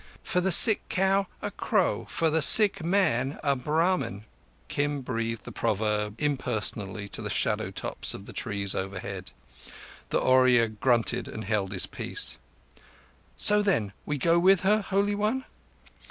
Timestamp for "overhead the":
8.73-10.19